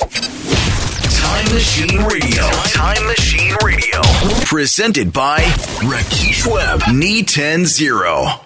[0.00, 2.48] Time Machine Radio.
[2.72, 4.00] Time Machine Radio.
[4.46, 5.42] Presented by
[5.84, 6.80] Rakesh Webb.
[6.90, 8.40] Knee 10 0.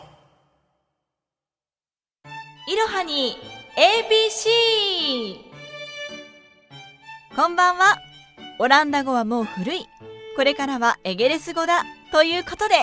[2.66, 3.36] いろはに
[3.76, 5.36] ABC
[7.36, 7.98] こんばんは
[8.58, 9.86] オランダ語はもう古い
[10.34, 12.74] これからはエゲレス語だということで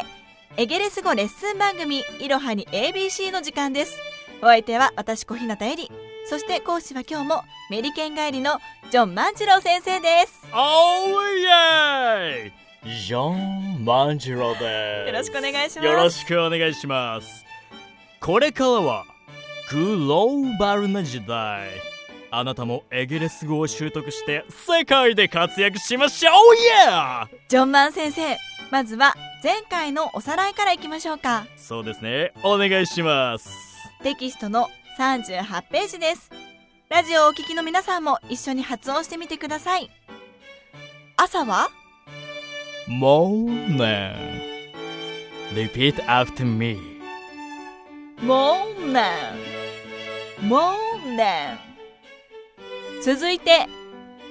[0.56, 3.98] エゲレス語レッスン番組いろはに ABC の時間です
[4.42, 8.58] お相手は私小日向恵里そして講師は今日もメリケン帰りの
[8.90, 10.48] ジョン万次郎先生です。
[10.54, 15.08] おーイエーイジョン万次郎です。
[15.08, 15.86] よろしくお願いします。
[15.86, 17.44] よろしくお願いします。
[18.22, 19.04] これからは
[19.72, 21.68] グローバルな時代。
[22.32, 26.56] あなたもエゲレス語を習得して世界で活躍しましょう。
[26.56, 28.38] イエージョン万先生
[28.72, 31.46] まずは前回のおさらいからいきましょうか。
[31.58, 32.32] そうですね。
[32.42, 33.50] お願いします。
[34.02, 36.30] テキストの38ページです
[36.90, 39.90] ラジオをお聞きの皆さんも一緒に発音してみてください
[41.16, 41.70] 朝は
[42.90, 44.42] Morning
[45.54, 46.78] Repeat after me
[48.18, 48.94] morning
[50.42, 51.58] morning
[53.02, 53.68] 続いて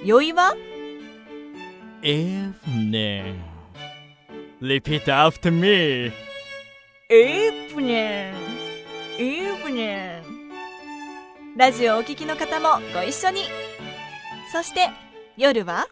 [0.05, 0.55] 酔いは
[2.03, 3.39] Evening
[4.61, 6.11] Repeat after me
[7.09, 8.35] evening
[9.17, 10.30] evening
[11.57, 13.41] ラジオをお聞きの方もご一緒に。
[14.51, 14.89] そして
[15.37, 15.87] 夜は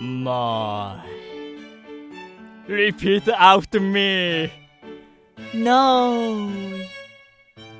[0.00, 0.98] ？My
[2.68, 4.50] Repeat after me.
[5.54, 6.48] No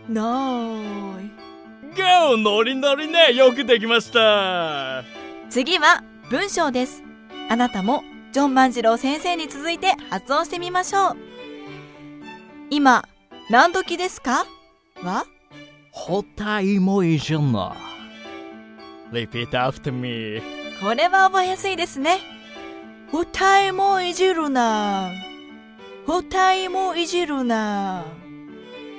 [0.09, 0.83] no
[1.97, 5.05] ゴーノリノリねよくできました
[5.51, 7.03] 次は文章です。
[7.49, 8.03] あなたも
[8.33, 11.17] ジョン万次郎先生に続いて発音してみましょう。
[12.71, 13.05] 今
[13.51, 14.47] 何時ですか？
[15.03, 15.27] は？
[15.93, 17.77] ホタイもいいじゃな
[19.13, 20.41] い Repeat after me.
[20.81, 22.19] これは覚えやすいですね。
[23.11, 25.13] ホタイもいじるな
[26.07, 28.05] ホタイもいじるな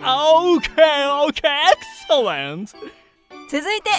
[0.01, 0.59] OK
[1.27, 1.41] OK
[2.11, 2.67] excellent.
[3.49, 3.89] 続いて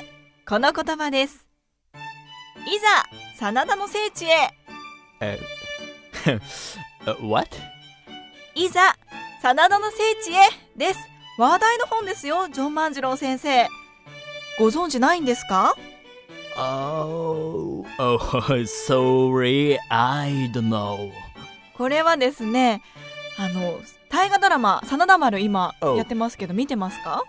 [0.49, 1.45] この言葉です。
[1.93, 4.55] いざ真田の聖地へ。
[5.21, 5.41] え
[7.21, 7.49] What?
[8.55, 8.95] いざ
[9.43, 10.39] 真田の聖地へ
[10.77, 13.67] です話題の本ですよジョン万次郎先生
[14.57, 15.75] ご存知ないんですか
[16.57, 18.19] ？Oh, oh,
[18.87, 21.11] sorry, I don't know.
[21.77, 22.83] これはですね
[23.37, 25.97] あの大河ドラマ「真田丸」今 Oh.
[25.97, 27.25] やってますけど見てますか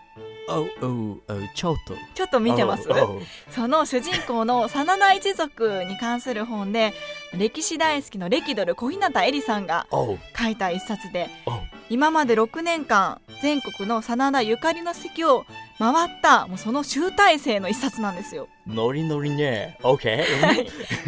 [0.47, 1.95] ？Oh, oh, oh, ちょっと。
[2.13, 3.21] ちょっと見てます、Oh, oh.
[3.49, 6.93] その主人公の真田一族に関する本で
[7.33, 11.57] 歴史大好きの歴ドル小日向恵里さんが Oh, 書いた一冊で oh.
[11.89, 15.45] 今まで6年間全国の真田ゆかりの席を
[15.77, 19.77] 回ったもうその集大成の一冊なんですよノリノリね。
[19.83, 20.23] OK?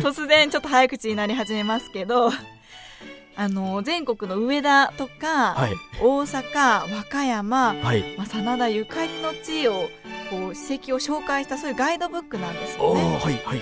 [0.04, 2.30] 突然ちょっと早口になり始めますけど
[3.36, 5.74] あの全国の上田とか、はい。
[6.00, 8.16] 大阪和歌山、はい。
[8.18, 9.90] まあ、真田ゆかりの地を
[10.30, 13.02] こう史跡を紹介したそういうガイドブックなんですよね。
[13.02, 13.62] はい、はい。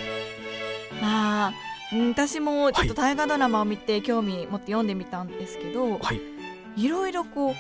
[1.01, 1.53] まあ
[1.93, 6.19] うん私もちょっと大河ドラマを見て興味持って読んでみたんですけど、はい。
[6.75, 7.55] いろいろこう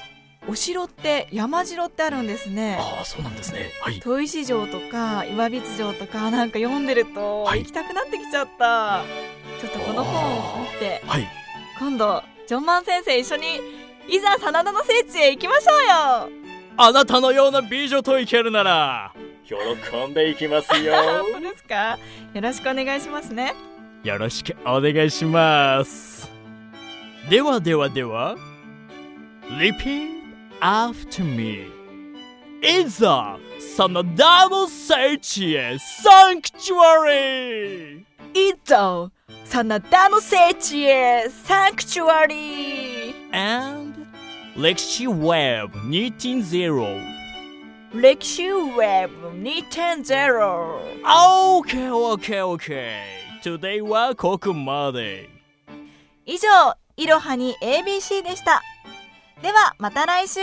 [0.47, 2.77] お城って山城ってあるんですね。
[2.79, 3.71] ああ、そうなんですね。
[3.81, 3.99] はい。
[3.99, 9.03] 砥石城とか岩櫃城とかなんか読んでるとはい行きたくなってきちゃった、
[9.59, 11.27] ちょっとこの本を持ってはい。
[11.79, 13.43] 今度ジョンマン先生一緒に
[14.07, 16.45] いざ真田の聖地へ行きましょうよ
[16.77, 19.13] あなたのような美女といけるなら、
[19.45, 19.55] 喜
[20.07, 20.93] んでいきますよ。
[21.33, 21.97] 本当ですか？
[22.33, 23.53] よろしくお願いしますね
[24.03, 26.29] よろしくお願いします。
[27.29, 28.35] ではではでは、
[29.59, 30.14] リー
[38.33, 39.11] いざ
[39.45, 43.93] 真田の聖地へサンクチュアリー and
[44.55, 47.15] 歴史 Web 2.0
[47.93, 52.91] 歴史ウェブ2.0 OK OK OK
[53.43, 55.29] Today はここまで
[56.25, 56.47] 以上
[56.97, 58.61] いろはに ABC でした
[59.41, 60.39] ではまた来週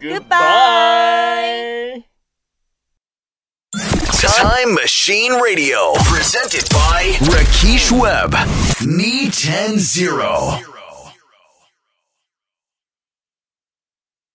[0.00, 2.02] Goodbye
[4.24, 5.92] Time Machine Radio.
[6.04, 8.32] Presented by Rakesh Webb.
[8.80, 10.73] Knee 10 0.